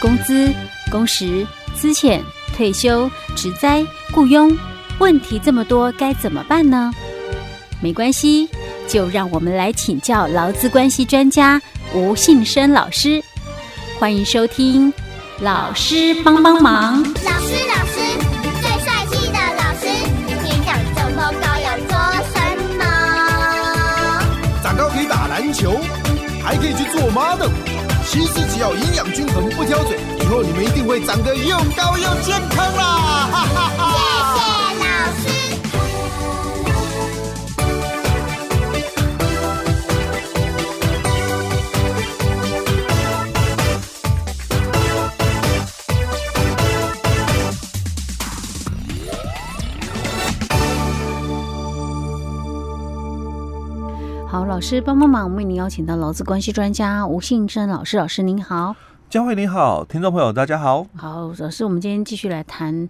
[0.00, 0.52] 工资、
[0.90, 2.20] 工时、资遣、
[2.54, 4.56] 退休、职灾、雇佣，
[4.98, 6.92] 问题这么多，该怎么办呢？
[7.80, 8.48] 没关系，
[8.88, 11.60] 就让我们来请教劳资关系专家
[11.94, 13.22] 吴信生老师。
[13.98, 14.92] 欢迎收听，
[15.40, 17.02] 老师帮帮忙。
[26.46, 27.50] 还可以去做妈的。
[28.08, 33.28] 其实只要营养均衡，不挑嘴，以后你们一定会长得又高又健康啦！
[33.32, 34.72] 哈哈哈。
[35.24, 35.65] 谢谢。
[54.28, 57.96] 好，老师帮帮忙，我们为您邀请到劳资关系专家吴信生老师。
[57.96, 58.74] 老师您好，
[59.08, 60.84] 佳慧您好，听众朋友大家好。
[60.96, 62.84] 好，老师，我们今天继续来谈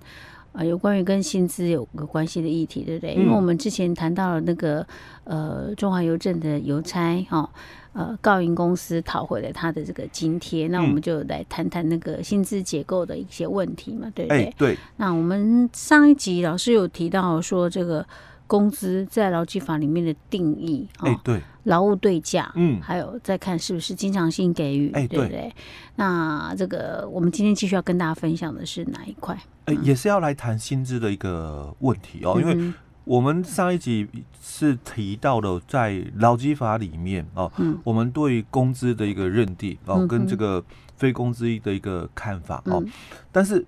[0.53, 3.15] 啊、呃，有关于跟薪资有个关系的议题，对不对？
[3.15, 4.85] 嗯、因为我们之前谈到了那个
[5.25, 7.51] 呃，中华邮政的邮差哈、哦，
[7.93, 14.45] 呃，告赢公司讨回了他的这个津贴，那我们就来谈谈那个薪资结构的一些问题嘛，对不对？
[14.45, 14.79] 欸、对。
[14.97, 18.05] 那我们上一集老师有提到说这个。
[18.47, 25.53] 工资在劳基法里面的定义，哎、欸，对，劳务对价，嗯，还有再看是不是经常性给予，哎、欸，对不对？
[25.97, 29.37] 那这个我们今天继续要跟大家分享的是哪一块？
[29.83, 32.73] 也是要来谈薪资的一个问题哦，嗯、因为
[33.05, 34.09] 我们上一集
[34.41, 40.65] 是提到了在劳基法里面哦，嗯，我们对工资的一个认定哦，跟这个
[40.97, 42.93] 非工资的一个看法哦，嗯、
[43.33, 43.67] 但是。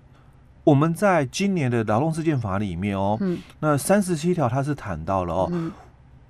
[0.63, 5.71] 我们在今年的劳动事件法里面哦，嗯、那三十七条它是谈到了哦，嗯、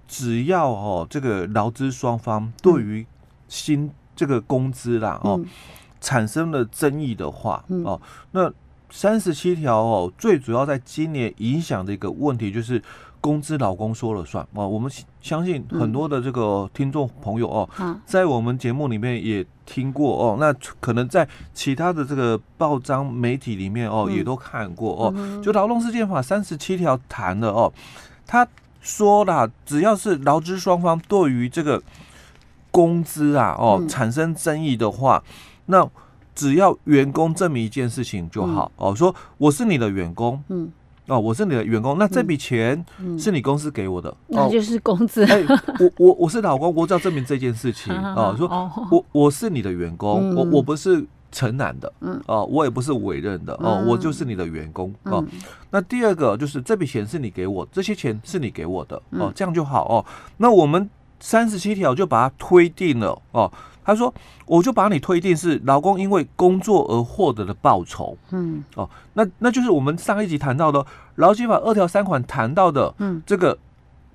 [0.08, 3.06] 只要哦这个劳资双方对于
[3.48, 5.46] 薪这个工资啦哦、嗯、
[6.00, 8.52] 产生了争议的话、嗯、哦，那
[8.90, 12.82] 三十七条哦最主要在今年影响的一个问题就是。
[13.22, 14.66] 工资老公说了算啊！
[14.66, 14.90] 我们
[15.20, 17.70] 相信很多的这个听众朋友哦，
[18.06, 20.38] 在我们节目里面也听过哦。
[20.40, 25.42] 那可能在其他的这个报章媒体里面哦，也都看过哦。
[25.44, 27.72] 就劳动事件法三十七条谈的哦，
[28.26, 28.48] 他
[28.80, 31.82] 说啦，只要是劳资双方对于这个
[32.72, 35.22] 工资啊哦产生争议的话，
[35.66, 35.86] 那
[36.34, 40.72] 只要员工证明一件事情就好哦，说我是你的员工，嗯。
[41.10, 42.86] 哦，我是你的员工，那这笔钱
[43.18, 45.26] 是你公司给我的，那就是工资。
[45.26, 47.94] 哎、欸，我我我是老公，我只要证明这件事情。
[48.00, 48.48] 啊，说
[48.92, 55.24] 我我是你的员工，嗯、我我不是承揽的，嗯，哦，我也不是委任的，哦，我就是你的员工，哦，
[55.72, 59.88] 那第二个就是这笔钱是你给我，这些钱是你给我的，哦，这样就好。
[59.88, 60.06] 哦。
[60.38, 63.52] 那我们三十七条就把它推定了，哦。
[63.82, 64.14] 他说
[64.46, 70.86] ：“我就把你推定是劳工因为工作而获得的报酬。”嗯，哦，那那就是我们上一集谈到的
[71.16, 73.58] 劳基法二条三款谈到的，嗯，这个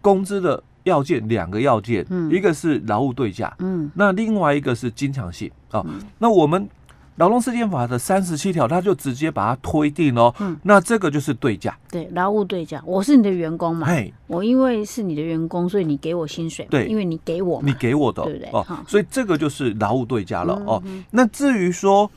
[0.00, 5.81] 工资的要件两个要件，嗯，一个是劳务对价，嗯，那另外一个是经常性啊。
[5.81, 6.69] 哦嗯、那我们。
[7.17, 10.35] 劳动事件法的三十七条，他就直接把它推定哦。
[10.41, 11.77] 嗯，那这个就是对价。
[11.91, 13.87] 对，劳务对价，我是你的员工嘛。
[13.87, 16.67] 嘿，我因为是你的员工，所以你给我薪水。
[16.69, 18.51] 对，因为你给我，你给我的，对不对？
[18.53, 20.83] 哦，所以这个就是劳务对价了哦。
[21.11, 22.11] 那至于说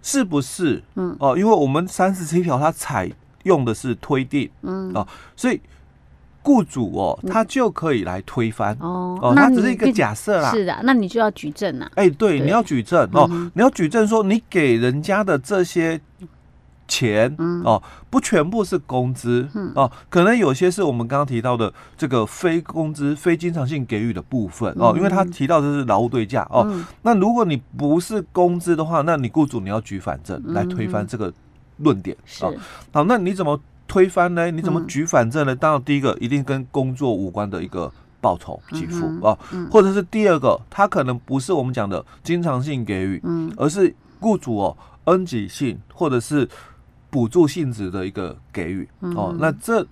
[0.00, 3.10] 是不是，嗯，哦，因为我们三十七条它采
[3.42, 5.06] 用的是推定，嗯，哦，
[5.36, 5.60] 所以。
[6.44, 8.76] 雇主哦，他就可以来推翻。
[8.78, 10.50] 哦，哦，那只是一个假设啦。
[10.52, 11.90] 是的，那你就要举证啊。
[11.94, 15.98] 哎，对，你要举证哦，你要举证说你给人家的这些
[16.86, 17.34] 钱
[17.64, 19.48] 哦，不全部是工资。
[19.74, 24.70] 哦，可能有些是我们刚刚提到的这个非工资、非经常性给予的部分。
[24.78, 26.70] 哦，因为他提到的是劳务对价哦。
[27.00, 31.32] 那如果你不是工资的话，那你雇主你要举反证来推翻这个
[31.78, 32.52] 论点啊。
[32.92, 33.58] 好，那你怎么？
[33.94, 34.50] 推翻呢？
[34.50, 35.54] 你怎么举反证呢？
[35.54, 39.38] 当然，第一个一定跟工作无关的一个报酬给付啊，
[39.70, 43.22] 或者是第二个，它可能不是我们讲的经常性给予，
[43.56, 46.48] 而是雇主哦恩给性或者是
[47.08, 49.32] 补助性质的一个给予哦。
[49.38, 49.86] 那这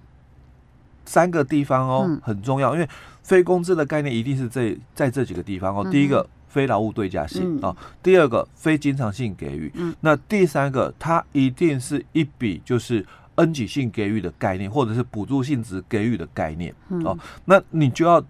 [1.04, 2.88] 三个地方哦很重要，因为
[3.22, 5.88] 非工资的概念一定是这在这几个地方哦。
[5.92, 13.06] 第一个非劳务对价性啊，第二个非经常性给予，那第三个它一定是一笔就是。
[13.36, 18.22] 恩给性给予的概念，或者是补助性质给予的概念，嗯、哦，那你就要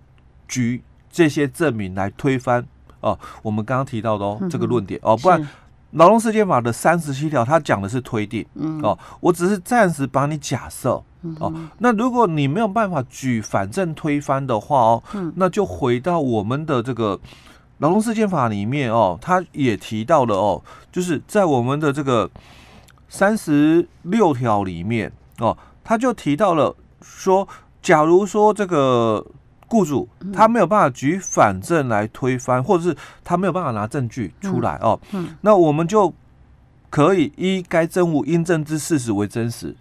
[0.46, 2.64] 举这些证明来推翻
[3.00, 3.18] 哦。
[3.42, 5.48] 我们刚刚提到的哦，嗯、这个论点哦，不然
[5.92, 17.20] 劳动事件法的三十七条，它讲的是推定，嗯、哦，我只是暂时帮你假设，嗯、哦，那如果你没有办法举反证推翻的话哦，嗯、那就回到我们的这个
[17.78, 22.30] 劳动事件法里面哦，他也提到了哦，就是在我们的这个
[23.12, 25.54] 三十六条里面哦，
[25.84, 27.46] 他就提到了说，
[27.82, 29.22] 假如说这个
[29.68, 34.98] 雇主他没有办法举反证来推翻，或者是他没有办法拿证据出来哦，
[35.42, 36.10] 那我们就
[36.88, 39.76] 可以依该证物应证之事实为真实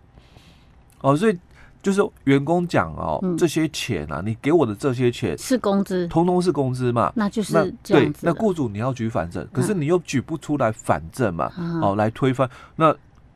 [1.00, 1.40] 哦，所以。
[1.84, 7.12] 就是员工讲哦，嗯、这些钱啊，你给我的这些钱是工资，通通是工资嘛？
[7.16, 8.20] 那就是这样子。
[8.22, 11.52] 那雇主你要举反证，可是你又举不出来反证嘛？
[11.58, 12.96] 嗯、哦，来推翻那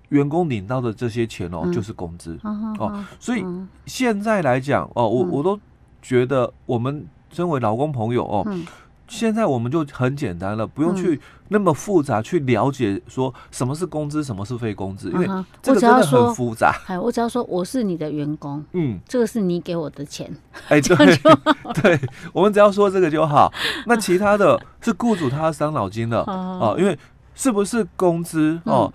[0.10, 3.06] 员工领到的这些钱哦，嗯、就是工资、嗯、哦。
[3.20, 3.44] 所以
[3.86, 5.60] 现在来讲哦，我我都
[6.02, 8.44] 觉得我们身为劳工朋友哦。
[8.48, 8.66] 嗯
[9.08, 15.28] 现在我们就很简单了，不用去那么复杂去了解说什么是工资，什么是非工资，因为
[15.62, 16.76] 这个真的很复杂。
[16.88, 20.28] 哎，我只要说我是你的员工，嗯，这个是你给我的钱，
[20.70, 20.96] 哎，对，
[21.84, 22.00] 对，
[22.34, 23.54] 我们只要说这个就好。
[23.86, 26.98] 那其他的是雇主他要伤脑筋的 哦，因为
[27.36, 28.92] 是不是工资哦？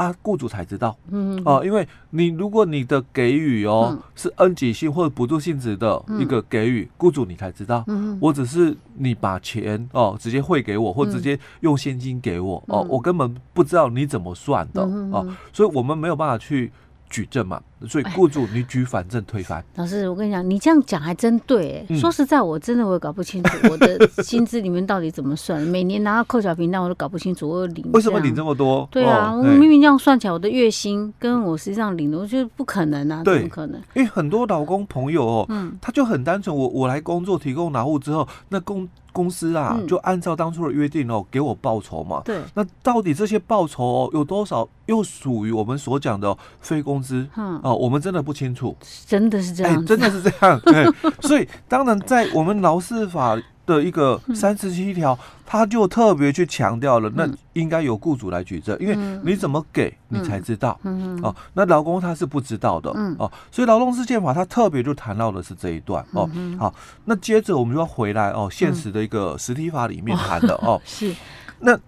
[0.00, 14.80] 啊，雇主才知道，嗯哦，因为你如果你的给予哦是恩给性或者补助性质的一个给予，雇主你才知道，嗯，我只是你把钱哦直接汇给我或直接用现金给我哦，我根本不知道你怎么算的
[15.12, 16.72] 哦，所以我们没有办法去。
[17.10, 19.62] 举证嘛，所以雇主你举反证推翻。
[19.74, 21.84] 老师，我跟你讲，你这样讲还真对。
[21.88, 25.60] 哎，说实在，我真的我也搞不清楚 我的薪资里面到底怎么算。
[25.60, 27.84] 每年拿到扣缴凭单，我都搞不清楚我领。
[27.92, 28.88] 为什么领这么多？
[28.90, 33.80] 对啊，我明明这样算起来，我的月薪跟我实际上领的，我觉得不可能啊，怎么可能？
[33.94, 38.88] 因为很多老公朋友哦，嗯，他就很单纯，我我来工作提供劳务之后，那工。
[39.12, 42.22] 公司啊，就按照当初的约定哦，给我报酬嘛。
[42.24, 42.40] 对。
[42.54, 47.26] 那到底这些报酬哦，有多少又属于我们所讲的非工资？
[47.36, 47.60] 嗯。
[47.62, 48.76] 哦，我们真的不清楚。
[49.06, 49.84] 真的是这样。
[49.86, 50.60] 真的是这样。
[50.60, 50.86] 对。
[51.22, 55.16] 所以，当然，在我们劳事法的一个三十七条，
[55.46, 60.78] 他就特别去强调了，那应该由雇主来举证，因为你怎么给你才知道。
[60.82, 61.20] 嗯。
[61.22, 62.90] 哦，那劳工他是不知道的。
[62.96, 63.14] 嗯。
[63.18, 66.04] 哦，所以劳动事件法他特别就谈到的是这一段。
[66.12, 66.28] 哦。
[66.58, 66.74] 好，
[67.04, 70.80] 那接着我们就要回来哦，现实的一个实体法里面谈的哦。
[70.84, 71.14] 是。
[71.60, 71.78] 那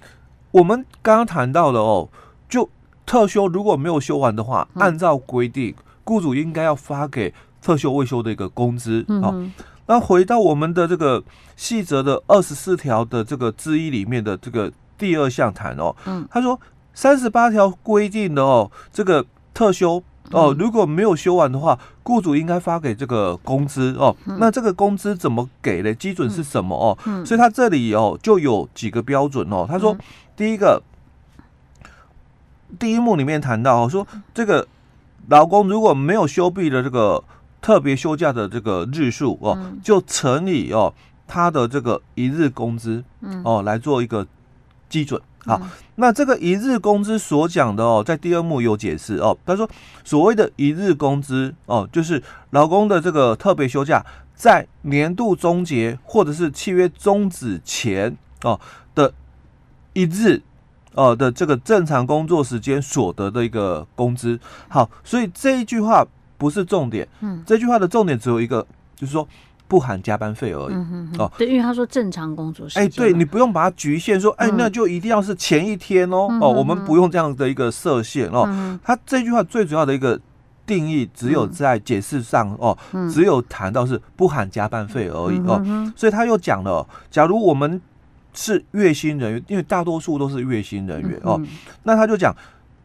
[0.50, 2.08] 我们刚刚谈到的哦，
[2.48, 2.68] 就
[3.04, 5.74] 特休如果没有休完的话，按照规定，
[6.04, 9.04] 雇主应该要发给特休未休的一个工资。
[9.08, 9.52] 嗯。
[9.86, 11.22] 那回到我们的这个
[11.56, 16.58] 细则的二十四条的这个之一里面的这个第二项谈哦，嗯，他说
[16.94, 24.16] 三十八条规定的哦，这个特休哦，如果没有休完的话，雇主应该发给这个工资哦。
[24.38, 25.92] 那这个工资怎么给的？
[25.92, 27.24] 基准是什么哦？
[27.26, 29.66] 所以他这里哦就有几个标准哦。
[29.68, 29.96] 他说
[30.36, 30.80] 第一个，
[32.78, 34.66] 第一幕里面谈到哦，说这个
[35.28, 37.22] 劳工如果没有休毕的这个。
[37.62, 40.92] 特别休假的这个日数哦，就乘以哦
[41.28, 43.02] 他的这个一日工资
[43.44, 44.26] 哦来做一个
[44.88, 45.18] 基准。
[45.44, 45.60] 好，
[45.94, 49.36] 那这个一日工资所讲的哦，在第二幕有解释哦。
[49.46, 49.68] 他说，
[50.04, 54.04] 所谓的一日工资哦，就是劳工的这个特别休假
[54.34, 58.60] 在年度终结或者是契约终止前哦
[58.94, 59.14] 的
[59.92, 60.42] 一日
[60.94, 64.38] 哦的这个正常工作时间所得的一个工资。
[64.68, 66.04] 好，所以这一句话。
[66.42, 68.66] 不是重点，嗯，这句话的重点只有一个，
[68.96, 69.26] 就是说
[69.68, 80.20] 不含加班费而已，嗯哼，哦，对，因为他说正常工作时间，哎，对你不用把它局限说，哎，那就一定要是前一天哦，哦，我们不用这样的一个设限哦，他这句话最主要的一个
[80.66, 82.76] 定义只有在解释上哦，
[83.12, 85.62] 只有谈到是不含加班费而已哦，
[85.96, 87.80] 所以他又讲了，假如我们
[88.34, 91.40] 是月薪人员，因为大多数都是月薪人员哦，
[91.84, 92.34] 那他就讲，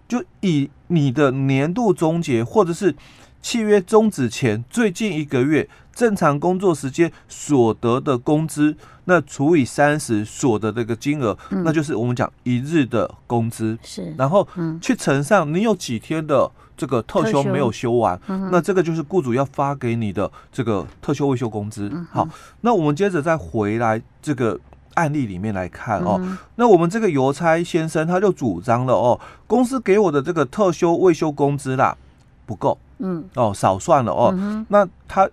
[0.07, 2.93] 就以你的年度终结或者是
[3.41, 8.75] 契约终止前最近一个月正常工作时间所得的工资，
[9.05, 13.77] 那除以三十所得的一个金额，嗯、那就是我们讲一日的工资。
[13.81, 14.47] 是，然后
[14.81, 21.89] 去乘上你有几天的这个特休没有休完，休那这个就是雇主要发给你的这个特休未休工资。
[21.91, 22.27] 嗯、好，
[22.61, 24.59] 那我们接着再回来这个
[24.93, 26.17] 案例里面来看哦。
[26.21, 31.97] 嗯、那我们这个邮差先生他就主张了哦，公司给我的这个特休未休工资啦
[32.45, 32.77] 不够。
[32.99, 33.23] 嗯。
[33.35, 34.33] 哦，少算了哦。
[34.37, 35.29] 嗯、那他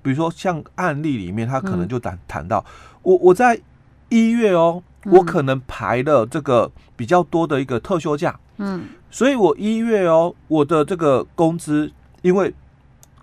[0.00, 2.64] 比如说像案例里面，他可能就谈谈到，嗯、
[3.02, 3.60] 我我在
[4.08, 11.90] 一月哦，嗯、我可能排了这个比较多的一个特休假，嗯，所以我一月哦，我的这个工资，
[12.22, 12.54] 因为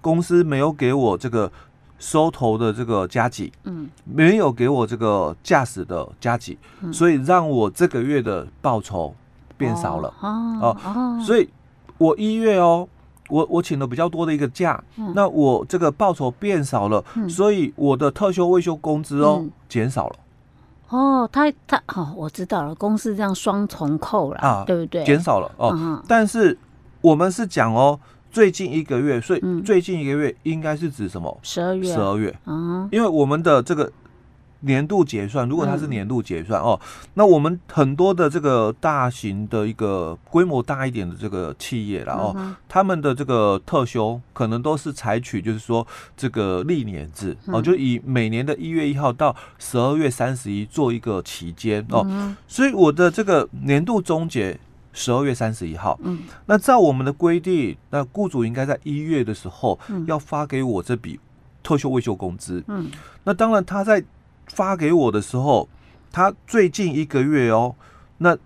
[0.01, 1.51] 公司没有给我这个
[1.97, 9.15] 收头的这个加急，嗯，没有给我这个驾驶的加急，嗯、所以让我这个月的报酬
[9.57, 11.49] 变少了哦，哦，哦，所以
[11.97, 12.87] 我一月哦。
[13.29, 20.15] 我我请了比较多的一个假，嗯、那我这个报酬变少了，嗯、所以我的特休未休工资哦减、嗯、少了。
[20.89, 25.03] 哦，他他哦，我知道了，公司这样双重扣了啊，对不对？
[25.03, 26.57] 减少了哦，嗯、但是
[27.01, 27.99] 我们是讲哦，
[28.31, 31.37] 最近一个月，所以最近一个月应该是指什么？
[31.41, 33.91] 十二月，十二月，嗯，因为我们的这个。
[34.65, 36.81] 年度结算，如果它是年度结算、嗯、哦，
[37.13, 45.85] 那我们很多的这个大型的一个规模大一点的这个企业了哦，他们的这个特休可能都是采取就是说
[46.17, 54.59] 这个历年制、嗯、哦，就以每年的一月一号到十二月三十一做一个期间哦，嗯、所以我的这个年度终结
[54.93, 61.19] 十二月三十一号，嗯，那照我们的规定，那雇主应该在一月的时候要发给我这笔
[61.61, 62.89] 特休未休工资，嗯，
[63.25, 64.01] 那当然他在
[64.47, 65.67] 发给我的时候，
[66.11, 67.75] 他最近一个月哦，
[68.19, 68.37] 那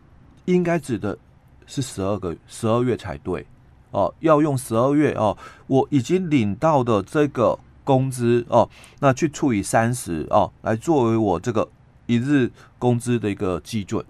[0.45, 1.17] 应该指的
[1.65, 3.45] 是十二个十二月才对
[3.91, 5.37] 哦，要用十二月哦，
[5.67, 11.67] 我已经领到的这个工资哦，那去除以三十哦，来作为我这个
[12.05, 14.03] 一日工资的一个基准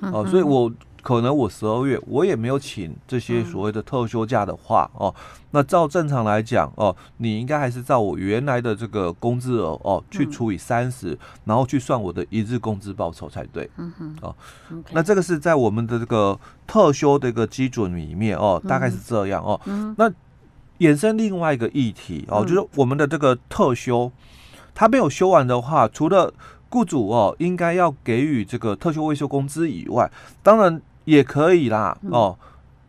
[0.00, 0.72] 哦，所以我。
[1.08, 5.14] 可能我十二月我也没有请这些所谓的特休假的话哦，
[5.52, 13.70] 那照正常来讲哦，你应该还是照我原来的这个工资额哦去除以三十，然后去算我的一日工资报酬才对。
[13.78, 14.36] 嗯哼，哦，
[14.92, 19.58] 那这个是在我们的这个特休的一个基准里面哦，大概是这样哦。
[19.96, 20.12] 那
[20.80, 24.12] 衍生另外一个议题哦，就是我们的这个特休，
[24.74, 26.34] 它没有休完的话，除了
[26.68, 30.12] 雇主哦应该要给予这个特休未休工资以外，
[30.42, 30.82] 当然。
[31.08, 32.36] 也可以啦，哦，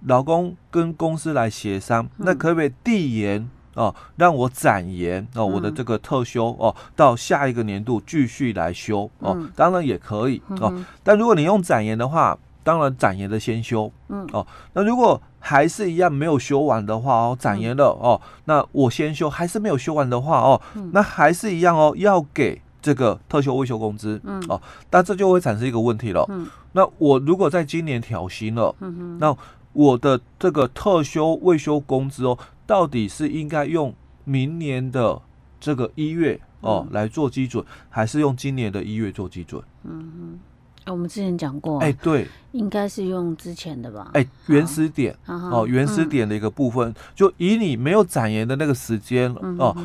[0.07, 10.73] 老公跟公司来协商，嗯、那可不可以递延哦，让我展延哦，我的这个特休哦，到下一个年度继续来休哦，嗯、当然也可以哦。
[11.01, 14.27] 但如果你用展延的话，当然展延的先休，嗯。
[14.33, 14.45] 哦。
[14.73, 22.61] 那如果还是一样没有休完的话哦，展延了哦，那我先休还是没有休完的话哦，嗯、那还是一样哦，要给。
[22.81, 29.35] 这个特休未休工资，嗯，哦，但这就会产生一个问题了，嗯，那我如果在今年调薪了，嗯哼，那
[29.73, 33.93] 我的这个特休未休工资哦，到底是应该用
[34.23, 35.21] 明年的
[35.59, 39.61] 这个一月哦来做基准，还是用今年的一月做基准？
[39.83, 40.39] 嗯
[40.85, 44.09] 哼，我们之前讲过，哎，对，应该是用之前的吧？
[44.13, 49.75] 哎，原始点，哦，原始点的一个部分，就以你没有展延的那个时间哦。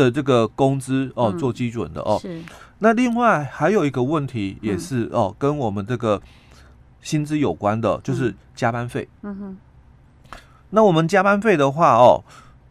[0.00, 2.18] 的这个工资哦，做基准的哦。
[2.20, 2.42] 是。
[2.78, 6.22] 那另外还有一个问题也是哦，跟我们这个
[7.02, 9.06] 薪资有关的，就是加班费。
[9.22, 9.56] 嗯哼。
[10.70, 12.24] 那我们加班费的话哦，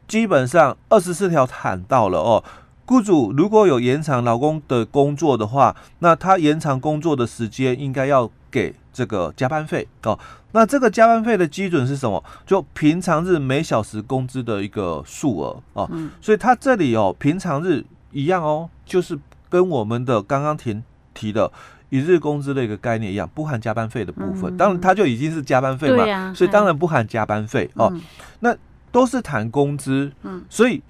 [0.07, 2.43] 基本上二十四条谈到了哦，
[2.89, 10.17] 雇主如果有延长劳工的工作的话，那他延长工作的时间应该要给这个加班费哦。
[10.53, 12.23] 那这个加班费的基准是什么？
[12.47, 15.87] 就平常日每小时工资的一个数额哦。
[15.93, 19.15] 嗯、所以他这里哦，平常日一样哦，就是
[19.49, 20.81] 跟我们的刚刚提
[21.13, 21.51] 提的
[21.89, 24.51] 一日工资的一个概念一样，不含加班费的部分。
[24.55, 27.91] 嗯、当然，它就已经是加班费嘛，啊、所以当然不含加班费哦。
[27.93, 28.01] 嗯、
[28.39, 28.57] 那
[28.91, 30.81] 都是谈工资，嗯，所以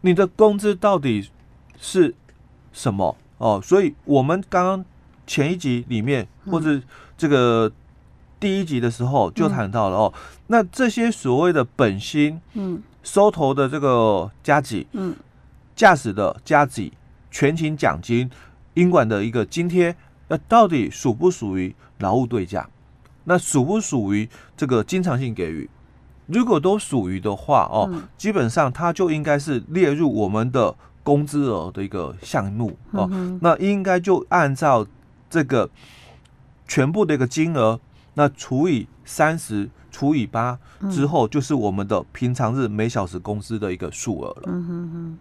[0.00, 1.30] 你的工资到底
[1.80, 2.14] 是
[2.72, 3.60] 什么哦？
[3.62, 4.84] 所以我们刚刚
[5.26, 6.80] 前一集里面或者
[7.16, 7.72] 这个。
[8.38, 15.16] 第一集的时候就谈到了哦，嗯、那这些所谓的本薪、嗯，收头的这个加给，嗯，
[15.74, 16.92] 驾驶的加给，
[17.30, 18.30] 全勤奖金、
[18.74, 19.96] 英管的一个津贴，
[20.28, 22.68] 那到底属不属于劳务对价？
[23.24, 25.68] 那属不属于这个经常性给予？
[26.26, 30.76] 如果都属于的话哦，嗯、基本上它就应该是列入我们的
[31.06, 34.84] 工资额的一个项目哦，嗯、那应该就按照
[35.30, 35.70] 这个
[36.66, 37.78] 全部的一个金额。
[38.14, 40.58] 那除以三十除以八
[40.90, 44.42] 之后，就是我们的平常日每小时工资的一个数额了。
[44.46, 45.18] 嗯哼哼。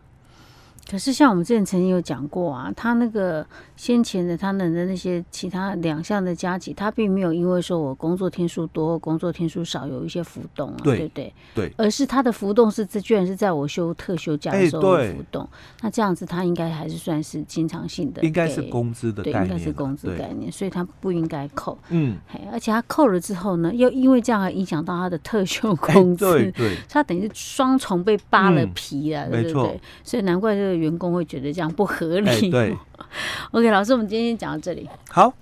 [0.89, 11.33] 可是像我们之前曾经有讲过啊，他那个先前的他们的那些其他两项的加起，他并没有因为说我工作天数多或工作天数少有一些浮动啊，对，对不对？
[11.55, 15.49] 对，而是他的浮动是这居然是在我休特休假的时候浮动，欸、
[15.81, 21.75] 那这样子他应该还是算是经常性的，应该是工资的概念，对，应该是工资概念，所以他不应该扣。
[21.89, 22.15] 嗯，
[22.51, 29.51] 而且他扣了之后呢，又因为这样而影响到他的特休工资，欸、对，对他等于是双重被扒了皮了，嗯、对不对？
[29.51, 30.74] 错所以难怪这个。
[30.75, 32.29] 员工会觉得这样不合理。
[32.29, 32.77] 欸、对
[33.51, 34.89] ，OK，老师，我们今天讲到这里。
[35.09, 35.33] 好。